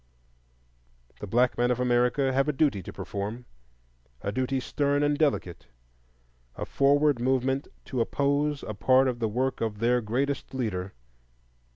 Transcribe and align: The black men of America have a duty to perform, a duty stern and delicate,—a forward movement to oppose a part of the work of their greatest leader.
The 1.19 1.27
black 1.27 1.59
men 1.59 1.69
of 1.69 1.79
America 1.79 2.33
have 2.33 2.47
a 2.49 2.53
duty 2.53 2.81
to 2.81 2.91
perform, 2.91 3.45
a 4.23 4.31
duty 4.31 4.59
stern 4.59 5.03
and 5.03 5.15
delicate,—a 5.15 6.65
forward 6.65 7.19
movement 7.19 7.67
to 7.85 8.01
oppose 8.01 8.63
a 8.63 8.73
part 8.73 9.07
of 9.07 9.19
the 9.19 9.29
work 9.29 9.61
of 9.61 9.77
their 9.77 10.01
greatest 10.01 10.55
leader. 10.55 10.93